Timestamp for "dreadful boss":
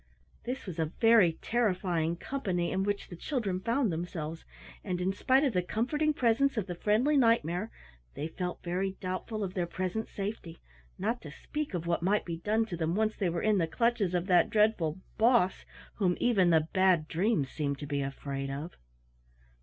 14.49-15.65